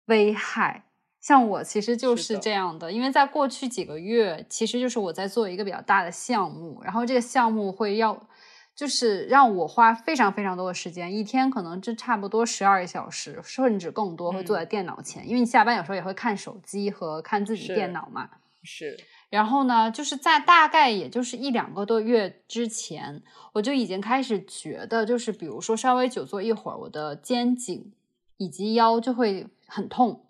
[0.05, 0.85] 危害。
[1.23, 8.27] 像我其实就是这样的，因为在过去几个月，其实就是我在做一个比较大的项目，然后这个项目会要
[8.75, 18.29] 就是让我花非常非常多的时间，一天可能就差不多十二个小时，甚至更多会坐在嗯电脑前，因为你下班有时候也会看手机和看自己电脑嘛。
[18.65, 18.97] 是，
[19.31, 27.93] 然后呢，就是在大概也就是一两个多月之前，我就已经开始觉得，就是比如说稍微久坐一会儿，我的肩颈
[28.39, 30.25] 以及腰就会很痛。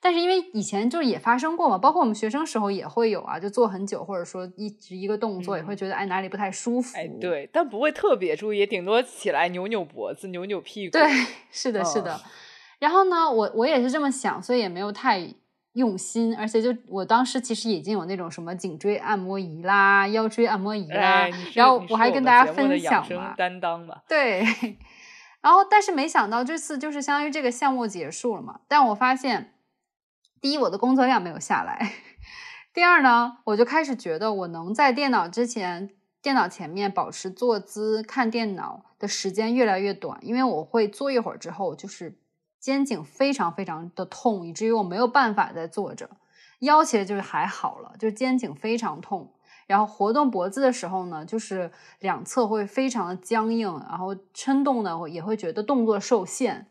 [0.00, 6.96] 但是因为以前就也发生过嘛，包括我们学生时候也会有啊，就坐很久，或者说一直一个动作，也会嗯觉得哎哪里不太舒服。
[6.96, 10.98] 哎，对，但不会特别注意，顶多起来扭扭脖子、扭扭屁股。
[10.98, 11.08] 对，
[11.50, 12.20] 是的，是嗯的。
[12.80, 15.24] 然后呢，我我也是这么想，所以也没有太
[15.74, 23.98] 用心，而且就我当时其实已经有那种什么颈椎按摩仪啦、腰椎按摩仪啦，哎，然后我还跟大家分享嘛，担当嘛。
[24.08, 24.44] 对。
[25.42, 29.51] 然后，但是没想到这次就是相当于这个项目结束了嘛，但我发现，
[30.42, 31.78] 第一，我的工作量没有下来；
[32.74, 42.18] 第二呢，我就开始觉得我能在电脑之前、电脑前面保持坐姿看电脑的时间越来越短，因为我会坐一会儿之后，就是
[42.58, 46.10] 肩颈非常非常的痛，以至于我没有办法再坐着。
[46.58, 49.32] 腰其实就是还好了，就是肩颈非常痛。
[49.68, 56.66] 然后活动脖子的时候呢，就是两侧会非常的僵硬，然后撑动呢也会觉得动作受限。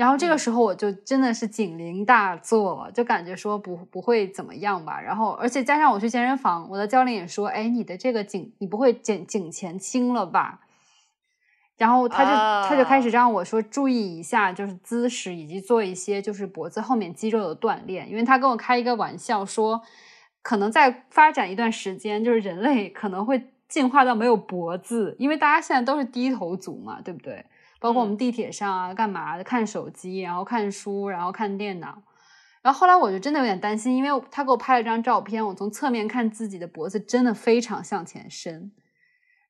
[0.00, 4.98] 然后这个嗯时候我就真的是警铃大作了，就感觉说不不会怎么样吧。
[4.98, 10.60] 然后而且加上我去健身房，我的教练也说，哎，你的这个颈你不会颈颈前倾了吧？
[11.76, 12.30] 然后他就、
[12.66, 19.82] 他就开始啊让我说注意一下，就是姿势以及做一些就是脖子后面肌肉的锻炼，因为他跟我开一个玩笑说，
[20.40, 27.44] 可能在发展一段时间，就是人类可能会进化到没有脖子，因为大家现在都是低头族嘛，对不对？
[27.80, 28.18] 包括我们嗯。
[28.18, 32.02] 地铁上啊，干嘛的看手机，然后看书，然后看电脑。
[32.62, 38.70] 然后后来我就真的有点担心，因为他给我拍了张照片，我从侧面看自己的脖子真的非常向前伸，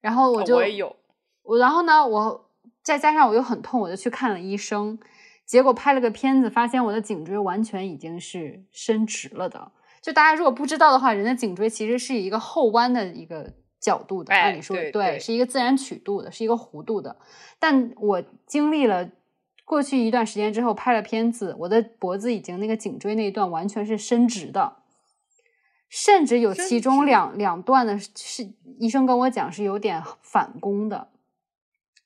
[0.01, 0.95] 然后我哦就我也有，
[1.43, 2.49] 我然后呢，我
[2.85, 4.97] 再加上我又很痛，我就去看了医生，
[5.45, 17.17] 结果拍了个片子，发现我的颈椎完全已经是伸直了的，就大家如果不知道的话，人的颈椎其实是一个后弯的一个角度的，哎按理说对对是一个自然曲度的，是一个弧度的。
[17.59, 19.11] 但我经历了
[19.65, 24.77] 过去一段时间之后，拍了片子，我的脖子已经那个颈椎那一段完全是伸直的，
[25.89, 31.09] 甚至有其中两两段的是医生跟我讲是有点反弓的，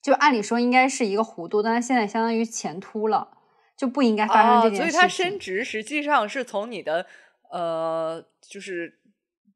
[0.02, 3.38] 就按理说应该是一个弧度，但它现在相当于前凸了，
[3.76, 4.90] 就不应该发生啊，这件事情。
[4.90, 7.06] 所以它伸直实际上是从你的
[7.50, 9.00] 呃，就是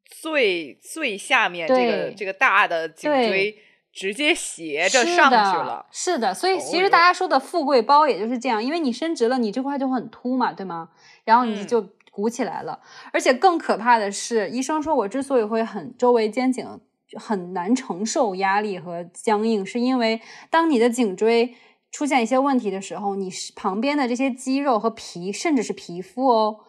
[0.08, 3.56] 最最下面这个这个大的颈椎
[3.92, 5.86] 直接斜着上去了。
[5.92, 10.88] 是的，所以哦其实大家说的富贵包也就是这样，因为你伸直了，你这块就很凸嘛，对吗？
[11.24, 12.80] 然后你嗯就鼓起来了。
[13.12, 16.66] 而且更可怕的是，医生说我之所以会很周围肩颈
[17.14, 21.54] 很难承受压力和僵硬，是因为当你的颈椎
[21.90, 26.60] 出现一些问题的时候，你旁边的这些肌肉和皮，甚至是皮肤哦。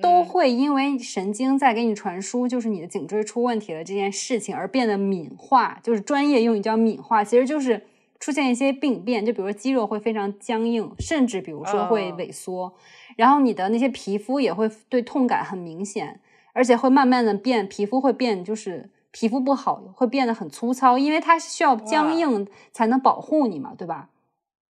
[0.00, 0.24] 都嗯。
[0.24, 7.82] 会因为神经在给你传输，就是你的颈椎出问题了这件事情而变得敏化，就是专业用语叫敏化，其实就是
[8.20, 12.16] 出现一些病变，就比如说肌肉会非常僵硬，甚至比如说会哦。
[12.18, 12.74] 萎缩，
[13.16, 16.20] 然后你的那些皮肤也会对痛感很明显，
[16.52, 24.10] 而且会慢慢的变，皮肤会变，就是皮肤不好会变得很粗糙，因为它是需要僵硬才能保护你嘛，对吧？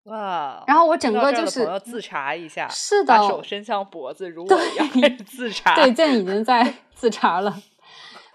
[0.04, 0.64] 哇！
[0.66, 5.74] 然后我整个就是朋友自查一下，是的把手伸向脖子，如果一样开始自查。
[5.74, 7.54] 对，现在已经在自查了。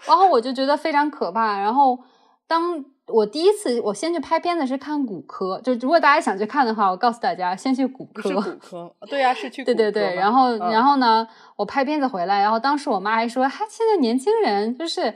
[0.06, 1.58] 然后我就觉得非常可怕。
[1.58, 1.98] 然后
[2.46, 8.28] 当我第一次，我先去拍片子是看骨科，就如果大家想去看的话，我告诉大家先去骨科。
[8.28, 15.12] 是骨科，对呀、是去 骨科对对对，然后、嗯然后呢，我拍片子回来，然后当时我妈还说，哈，现在年轻人就是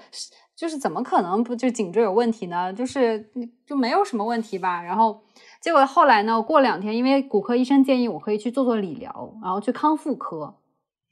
[0.57, 2.73] 就是怎么可能不就颈椎有问题呢？
[2.73, 3.31] 就是
[3.67, 4.83] 就没有什么问题吧。
[4.83, 5.23] 然后
[5.61, 10.55] 结果后来呢，我过两天，因为骨科医生建议我可以去做做理疗，然后去康复科，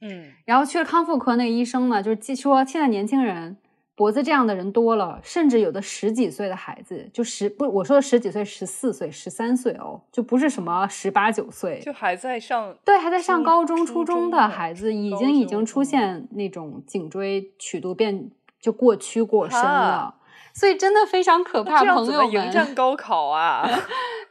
[0.01, 3.57] 嗯，然后去了康复科，那个医生呢，就是说现在年轻人
[3.95, 18.29] 脖子这样的人多了，甚至有的十几岁的孩子，就十不，我说的十几岁，十四岁、十三岁哦，就不是什么十八九岁，就还在上对，还在上高中、初初中的孩子，已经已经出嗯现那种颈椎曲度变
[18.61, 20.15] 就过曲过深了，
[20.53, 22.51] 所以真的非常可怕，那这怎么迎朋友们。
[22.51, 23.67] 战高考啊？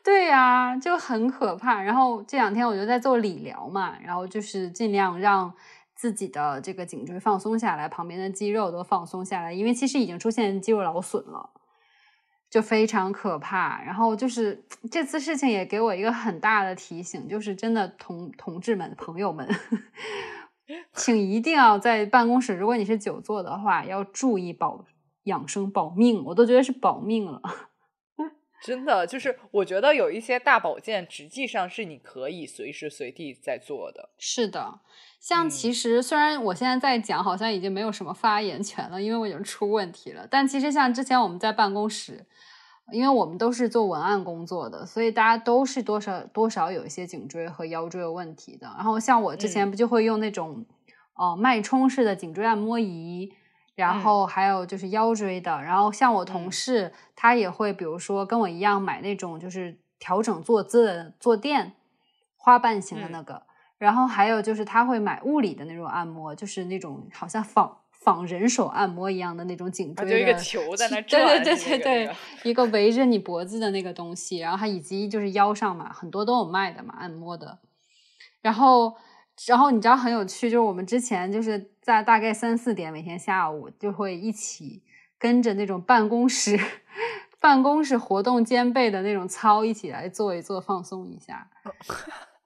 [0.06, 1.82] 对呀、就很可怕。
[1.82, 5.52] 然后这两天我就在做理疗嘛，然后就是尽量让
[5.96, 11.50] 自己的这个颈椎放松下来，旁边的肌肉都放松下来，因为其实已经出现肌肉劳损了，
[12.48, 13.82] 就非常可怕。
[13.82, 19.48] 然后就是这次事情也给我一个很大的提醒，就是真的同同志们、朋友们。
[20.94, 24.84] 请一定要在办公室，如果你是久坐的话，要注意保
[25.24, 27.42] 养生、保命，我都觉得是保命了。
[28.62, 34.10] 真的就是，我觉得有一些大保健，实际上是你可以随时随地在做的。
[34.18, 34.80] 是的，
[35.20, 40.26] 像嗯其实虽然我现在在讲，好像已经没有什么发言权了，因为我已经出问题了。
[40.28, 42.26] 但其实像之前我们在办公室，
[42.92, 48.66] 因为我们都是做文案工作的，所以大家都是多少多少有一些颈椎和腰椎的问题的。
[48.76, 50.64] 然后像我之前嗯不就会用那种、
[51.14, 53.32] 呃脉冲式的颈椎按摩仪。
[53.76, 54.02] 然嗯。
[54.02, 56.50] 后还有就是腰椎的，然后像我同嗯。
[56.50, 61.74] 事，他也会比如说跟我一样买那种就是调整坐姿的坐垫，
[62.36, 63.12] 花瓣型的嗯。
[63.12, 63.42] 那个，
[63.78, 77.58] 然后还有就是他会买物理的那种按摩，就是那种好像仿仿人手按摩一样的那种颈啊，椎的，就一个球在那对转，对对对对对那个，一个围着你脖子的那个东西，然后还以及就是腰上嘛，很多都有卖的嘛，按摩的。
[78.40, 78.96] 然后，
[79.46, 84.82] 然后你知道很有趣，就是我们之前就是在大概三四点每天下午就会一起
[85.18, 86.58] 跟着那种办公室
[87.38, 91.50] 办公室活动兼备的那种操一起来做一做，放松一下。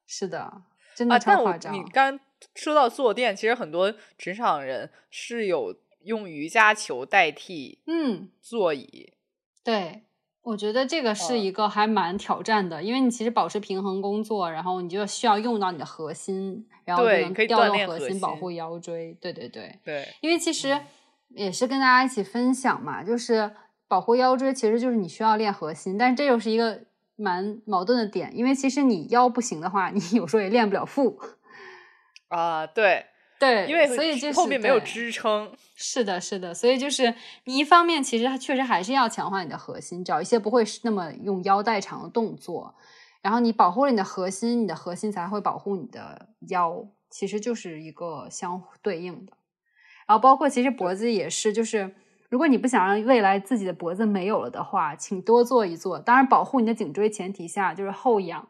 [0.07, 0.63] 是的，
[0.95, 1.73] 真啊，的超夸张。
[1.73, 2.19] 你刚
[2.55, 9.13] 说到坐垫，其实很多职场人是有用瑜伽球代替嗯，座椅。
[9.63, 10.03] 对，
[10.43, 19.17] 我觉得这个是呃一个还蛮挑战的，因为你其实保持平衡工作，然后你就需要用到你的核心，然后就能调动核核心，保护腰椎。
[19.21, 20.87] 对对对，对，因为其实嗯
[21.29, 23.51] 也是跟大家一起分享嘛，就是
[23.87, 26.81] 保护腰椎，其实就是你需要练核心，但是这又是一个
[27.17, 31.21] 蛮矛盾的点，因为其实你腰不行的话，你有时候也练不了腹。
[32.29, 33.07] 啊，对，
[33.41, 35.51] 对，因为所以就是后面没有支撑。
[35.75, 37.15] 是的，是的，所以就是
[37.45, 42.75] 你一方面其实确实还是要强化你的核心，找一些不会那么用腰带长的动作，
[43.23, 49.33] 然后你保护了你的核心，你的核心才会保护你的腰，其实就是一个相对应的。
[50.07, 51.95] 然后包括其实脖子也是，就是
[52.29, 55.99] 如果你不想让未来自己的脖子没有了的话，请多做一做。
[55.99, 58.49] 当然，保护你的颈椎前提下，就是后仰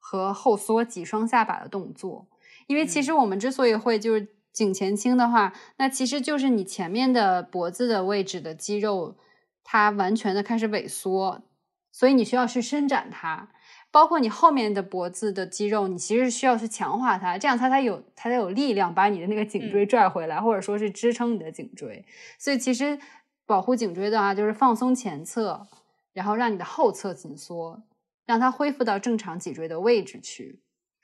[0.00, 2.26] 和后缩挤双下巴的动作。
[2.66, 9.16] 因为其嗯实我们之所以会就是颈前倾的话，那其实就是你前面的脖子的位置的肌肉，
[9.64, 11.42] 它完全的开始萎缩，
[11.90, 13.48] 所以你需要去伸展它。
[13.90, 22.02] 包括你后面的脖子的肌肉，你其实需要去强化它，这样它才有它才有力量把你的那个颈椎拽回来，或者说是支撑你的颈椎。
[22.38, 22.98] 所以其实
[23.44, 25.68] 保护颈椎的话，就是放松前侧，
[26.14, 27.82] 然后让你的后侧紧缩，
[28.24, 30.61] 让它恢复到正常脊椎的位置去。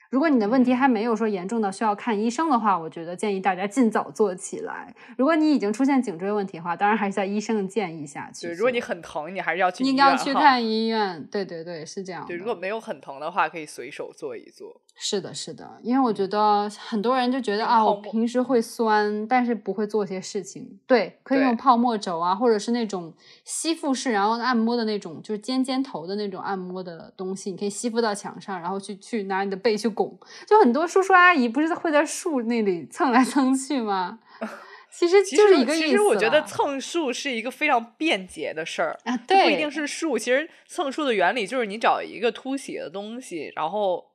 [0.09, 4.93] 如果你的问题还没有说严重到需要看医生的话，我觉得建议大家尽早做起来。
[5.17, 8.47] 如果你已经出现颈椎问题的话，当然还是在医生的建议下去。
[8.47, 11.23] 对，如果你很疼，你还是要去应该要去看医院。
[11.31, 12.25] 对对对，是这样。
[12.25, 14.81] 对，如果没有很疼的话，可以随手做一做。
[15.01, 20.77] 是的，是的，因为我觉得很多人就觉得啊，我平时会酸，但是不会做些事情。
[20.85, 23.13] 对，可以用泡沫轴啊，或者是那种
[23.45, 30.19] 吸附式，然后按摩的那种，就是尖尖头的那种按摩的东西，你可以吸附到墙上，然后去去拿你的背去拱。
[30.45, 34.19] 就很多叔叔阿姨不是会在树那里蹭来蹭去吗？
[34.91, 35.85] 其实就是一个意思。
[35.87, 40.17] 其实我觉得蹭树是一个非常便捷的事儿啊，对，不一定是树。
[40.17, 44.05] 其实蹭树的原理就是你找一个凸起的东西，然后。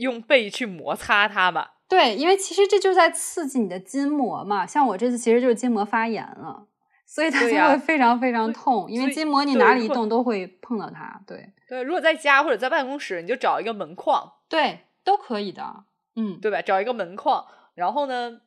[0.00, 1.74] 用背去摩擦它吧。
[1.88, 4.66] 对，因为其实这就在刺激你的筋膜嘛。
[4.66, 6.66] 像我这次其实就是筋膜发炎了，
[7.06, 8.90] 所以它就会非常非常痛。
[8.90, 11.20] 因为筋膜你哪里一动都会碰到它。
[11.26, 15.84] 对对，如果在家或者在办公室，你就找一个门框，对，都可以的。
[16.16, 16.60] 嗯，对吧？
[16.60, 18.40] 找一个门框，然后呢，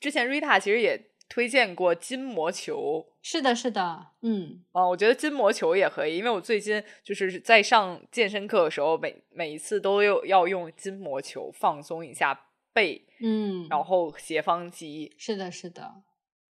[0.00, 1.07] 之前 Rita 其实也。
[1.28, 16.02] 推荐过筋膜球，是的，是的，嗯，啊，我觉得筋膜球也可以，因为我最近就是在上健身课的时候，每每一次都有要用筋膜球放松一下背，嗯，然后斜方肌，是的，是的，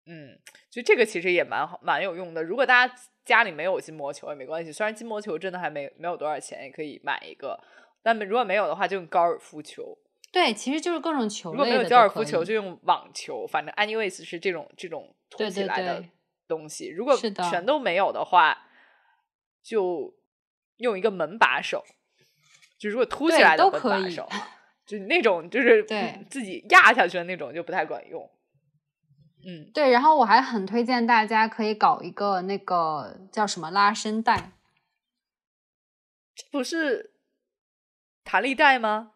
[0.06, 2.42] 嗯，就这个其实也蛮好，蛮有用的。
[2.42, 2.96] 如果大家
[3.26, 7.60] 家里没有筋膜球也没关系，虽然筋膜球真的还没没有多少钱，也可以买一个，
[8.02, 9.98] 但如果没有的话，就用高尔夫球。
[10.32, 13.46] 对，其实就是各种球类如果没有高尔夫球，就用网球。
[13.46, 16.06] 反正 anyways 是这种这种凸起来的
[16.48, 16.88] 东西。
[16.88, 18.58] 如果全都没有的话，
[19.62, 20.16] 就
[20.78, 21.84] 用一个门把手。
[22.78, 24.28] 就如果凸起来的门把手，
[24.88, 25.84] 就那种就是
[26.30, 28.32] 自己压下去的那种就不太管用。
[29.46, 29.92] 嗯，对。
[29.92, 34.54] 然后我还很推荐大家可以搞一个那个叫什么拉伸带，
[36.34, 37.14] 这不是
[38.24, 39.11] 弹力带吗？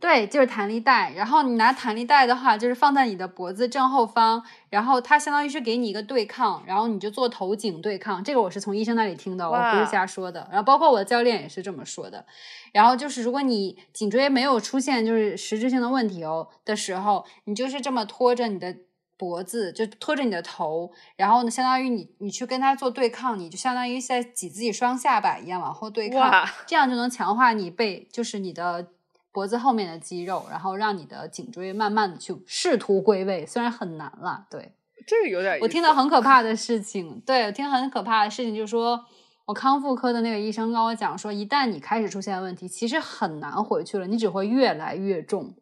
[0.00, 1.12] 对，就是弹力带。
[1.12, 8.22] 然后你拿弹力带的话，就是放在你的脖子正后方，然后它相当于是给你一个对抗，然后你就做头颈对抗。
[8.24, 10.48] 这个我是从医生那里听的，我不是瞎说的。
[10.50, 12.26] 然后包括我的教练也是这么说的。
[12.72, 18.74] 然后就是如果你颈椎没有出现就是实质性的问题哦的时候，你就是这么拖着你的
[19.16, 28.88] 脖子，就拖着你的头，然后呢，相当于你你去跟他做对抗，你就相当于在挤自己双下巴一样往后对抗，这样就能强化你背，就是你的。
[29.32, 34.46] 脖子后面的肌肉，然后让你的颈椎慢慢的去试图归位，虽然很难了。
[34.50, 34.74] 对，
[35.06, 35.58] 这个有点。
[35.62, 39.06] 我听到很可怕的事情，对，我听很可怕的事情，就是说
[39.46, 45.54] 我康复科的那个医生跟我讲说，一旦你开始出现问题，其实很难回去了，你只会越来越重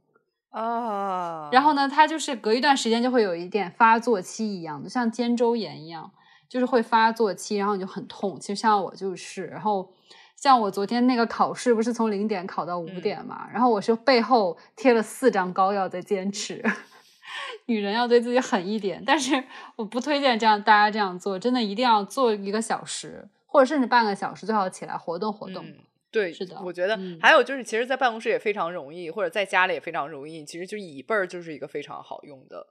[0.51, 1.49] 啊。
[1.53, 6.11] 然后呢，他就是隔一段时间就会有一点发作期一样的，像肩周炎一样，
[6.49, 8.41] 就是会发作期，然后你就很痛。
[8.41, 9.93] 其实像我就是，然后。
[10.41, 13.47] 像我昨天那个考试，不是从零点考到五点嘛？
[13.53, 16.65] 然后我是背后贴了四张膏药在坚持。
[17.67, 19.45] 女人要对自己狠一点，但是
[19.77, 25.65] 我不推荐这样大家这样做，真的一定要做一个小时，或者甚至半个小时，最好起来活动活动。
[26.11, 30.43] 对，是的，我觉得还有就是，其实，在办公室也非常容易，或者在家里也非常容易。
[30.45, 32.69] 其实就椅背儿就是一个非常好用的，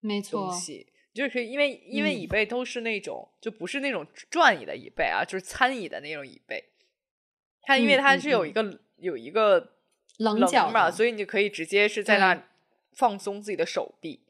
[0.00, 0.52] 没错。
[1.14, 6.70] 就是因为因为椅背都是那种就不是那种转椅的椅背啊，就是餐椅的那种椅背。
[7.60, 9.74] 它因为它是有一个有一个
[10.16, 12.42] 棱角嘛，所以你就可以直接是在那
[12.94, 14.24] 放松自己的手臂。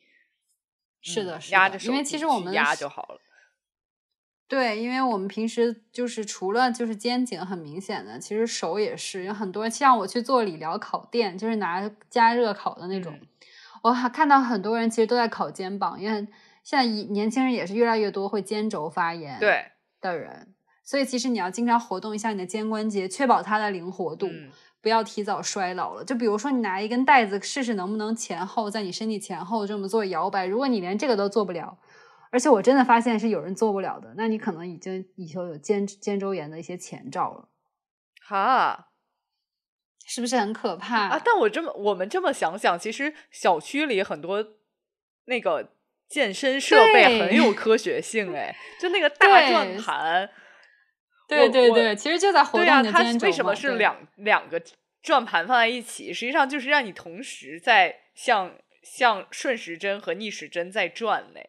[1.01, 3.21] 是的，压着手，因为其实我们压就好了。
[4.49, 9.69] 对，因为我们平时就是除了就是肩颈很明显的，其实手也是有很多。
[9.69, 13.19] 像我去做理疗烤垫，就是拿加热烤的那种，
[13.83, 16.27] 我还看到很多人其实都在烤肩膀，因为。
[16.63, 19.65] 现在年轻人也是越来越多会肩轴发炎对
[20.01, 20.55] 的人，
[20.85, 24.29] 所以其实你要经常活动一下你的肩关节，确保它的灵活度，
[24.81, 26.05] 不要提早衰老了。
[26.05, 31.79] 就比如说你拿一根带子试试能不能前后在你身体前后这么做摇摆，如果你连这个都做不了，
[32.31, 37.49] 而且我真的发现是有人做不了的，那你可能已经已经有肩肩周炎的一些前兆了。
[38.25, 38.91] 哈，
[40.07, 41.21] 是不是很可怕啊？
[41.25, 44.45] 但我这么我们这么想想，其实小区里很多
[45.25, 45.73] 那个。
[46.13, 50.29] 健身设备很有科学性哎，就那个大转盘，
[51.27, 54.61] 对对对，其实就在活动的它为什么是两两个
[55.03, 56.13] 转盘放在一起？
[56.13, 58.53] 实际上就是让你同时在像
[58.83, 61.49] 像顺时针和逆时针在转嘞，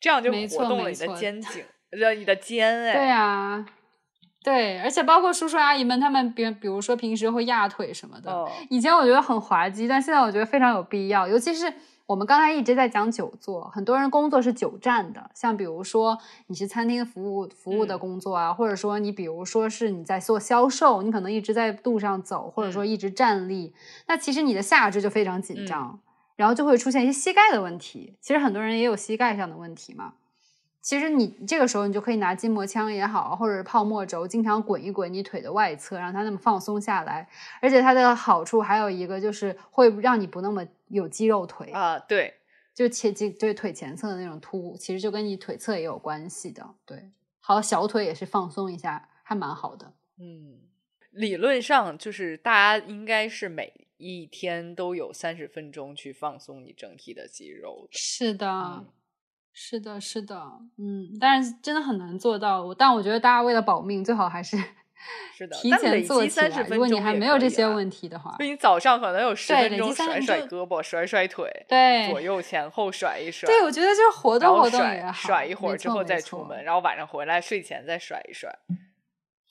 [0.00, 1.40] 这样就活动了你的肩。
[1.40, 3.66] 颈，呃，你的肩哎，对啊，
[4.44, 11.72] 对，而且包括叔叔阿姨们，他们比比如说平时会压腿什么的，哦，以前我觉得很滑稽，但现在我觉得非常有必要，尤其是
[12.06, 23.74] 我们刚才一直在讲久坐，很多人工作是久站的，像比如说你是餐厅服务服务的嗯工作啊，或者说你比如说是你在做销售，你可能一直在路上走，或者说嗯一直站立，
[24.06, 25.98] 那其实你的下肢就非常紧嗯张，
[26.36, 28.14] 然后就会出现一些膝盖的问题。
[28.20, 30.12] 其实很多人也有膝盖上的问题嘛。
[30.80, 37.28] 其实你这个时候，你就可以拿筋膜枪也好，或者是泡沫轴，经常滚一滚你腿的外侧，让它那么放松下来。
[37.60, 42.34] 而且它的好处还有一个就是会让你不那么有肌肉腿，啊，对，
[42.74, 46.74] 就前肌就是腿前侧的那种突，其实就跟你腿侧也有关系的。
[46.84, 47.10] 对，
[47.40, 49.94] 好，小腿也是放松一下，还蛮好的。
[50.18, 50.60] 嗯，
[51.10, 57.98] 理论上就是大家应该是每一天都有三十分钟去放松你整体的肌肉的。
[57.98, 58.86] 是的，嗯
[59.58, 62.74] 是的，是的，嗯，但是真的很难做到。
[62.74, 64.54] 但我觉得大家为了保命，最好还是
[65.36, 66.66] 是的，提前做起来。
[66.68, 78.50] 如果你还没有这些问题的话就，你早上可能有十对分钟甩甩胳膊、甩甩腿，对左右前后甩一甩，对，我觉得就是活动活动也好，甩一会儿之后再出门，然后晚上回来睡前再甩一甩，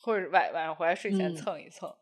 [0.01, 1.93] 或者晚晚上回来睡前嗯蹭一蹭。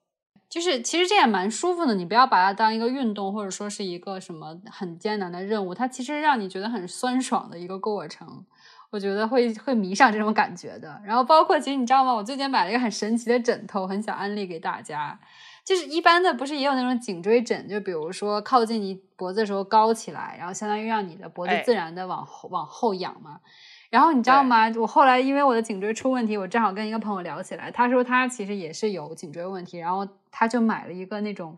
[0.50, 8.46] 就是其实这也蛮舒服的，你不要把它当一个运动，或者说是一个什么很艰难的任务，它其实让你觉得很酸爽的一个过程。
[8.94, 11.02] 我觉得会会迷上这种感觉的。
[11.04, 12.14] 然后包括其实你知道吗？
[12.14, 15.20] 我最近买了一个很神奇的枕头，很想安利给大家。
[15.66, 23.40] 就是一般的不是也有那种颈椎枕，就比如说靠近你脖子的时候高起来，然后相当于让你的脖子哎自然的往后、往后仰嘛。
[23.90, 24.72] 然后你知道吗？
[24.78, 31.58] 我后来因为我的颈椎出问题，我正好跟一个朋友聊起来，他说他其实也是有颈椎问题，然后他就买了一个那种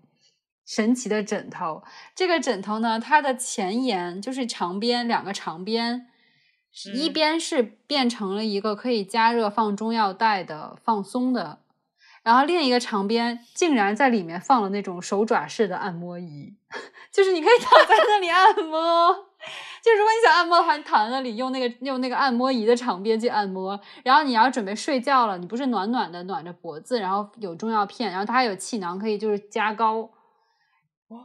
[0.65, 1.83] 神奇的枕头。
[2.15, 6.07] 这个枕头呢，它的前沿就是长边两个长边，
[6.77, 11.59] 是一嗯边是变成了一个可以加热放中药袋的放松的，
[12.21, 16.53] 然后另一个长边竟然在里面放了那种手爪式的按摩仪，
[17.13, 19.25] 就是你可以躺在那里按摩。
[19.81, 30.01] 就如果你想按摩的话，你躺在那里用那个用那个按摩仪的长边去按摩，然后你要准备睡觉了，你不是暖暖的暖着脖子，然后有中药片，然后它还有气囊可以就是加高，
[31.09, 31.19] 哇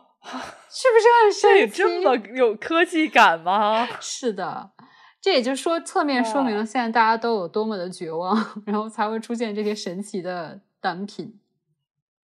[0.68, 1.76] 是不是很 这有神奇？
[1.78, 3.88] 这么有科技感吗？
[4.00, 4.70] 是的，
[5.20, 11.38] 这也就是说，侧面说明了现在大家都有多么的绝望， 然后才会出现这些神奇的单品，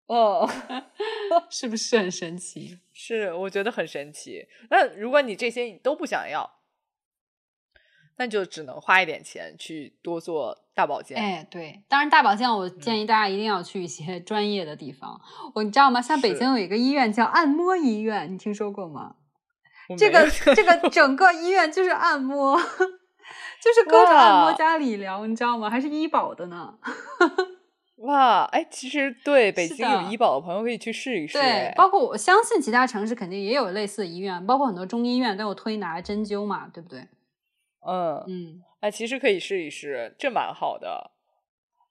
[0.07, 0.49] 哦，
[1.51, 2.78] 是不是很神奇？
[2.92, 4.47] 是，我觉得很神奇。
[4.70, 6.59] 那如果你这些你都不想要，
[8.16, 11.18] 那就只能花一点钱去多做大保健。
[11.18, 15.20] 哎，对，当然大保健，我建议大家一定要去一些专业的地方。
[15.57, 16.01] 我你知道吗？
[16.01, 19.16] 像北京有一个医院叫按摩医院，你听说过吗？
[19.99, 22.57] 这个这个整个医院就是按摩，
[23.61, 25.68] 就是各种按摩加理疗，你知道吗？
[25.70, 26.74] 还是医保的呢。
[27.99, 31.35] 哇，哎，其实对北京有医保的朋友可以去试一试。
[31.35, 37.09] 对哎，包括我相信其他城市肯定也有类似的医院，包括很多中医院都有推拿、针灸嘛，对不对？
[37.87, 41.12] 嗯，嗯，哎，其实可以试一试，这蛮好的。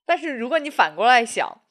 [0.05, 1.61] 但是如果你反过来想，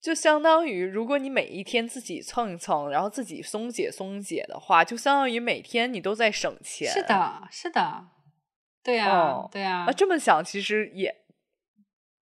[0.00, 6.90] 就相当于如果你每一天自己蹭一蹭，然后自己松解松解的话，就相当于每天你都在省钱。
[6.90, 8.06] 是的，是的，
[8.82, 11.14] 对呀、哦对呀、啊，这么想其实也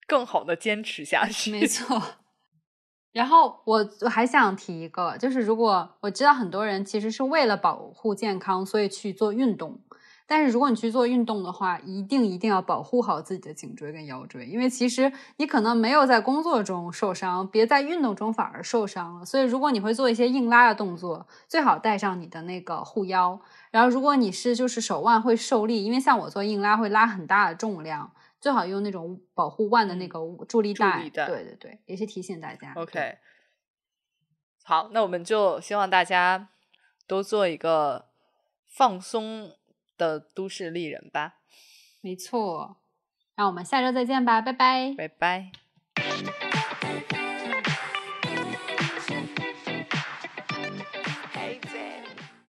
[0.07, 1.51] 更好的坚持下去。
[1.51, 2.01] 没错。
[3.13, 9.79] 然后我我还想提一个，就是如果我知道很多人其实是为了保护健康，所以去做运动。
[10.29, 19.25] 但是如果你去做运动的话，一定一定要保护好自己的颈椎跟腰椎，因为其实你可能没有在工作中受伤，别在运动中反而受伤了。
[19.25, 23.41] 所以如果你会做一些硬拉的动作，最好带上你的那个护腰。
[23.71, 31.01] 然后如果你是就是手腕会受力，因为像我做硬拉会拉很大的重量，最好用那种保护腕的那嗯个助力带。
[31.01, 32.71] 力带对对对，也是提醒大家。
[32.75, 33.17] OK，
[34.63, 36.49] 好，那我们就希望大家
[37.07, 38.05] 都做一个
[38.67, 39.53] 放松
[39.99, 41.35] 的都市丽人吧，
[42.01, 42.77] 没错。
[43.35, 44.95] 那我们下周再见吧，拜拜。
[44.97, 45.51] 拜拜。